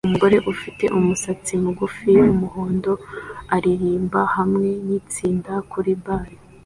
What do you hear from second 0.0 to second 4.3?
Umugore ufite umusatsi mugufi wumuhondo aririmba